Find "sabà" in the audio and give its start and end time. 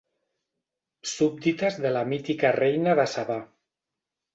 3.17-3.41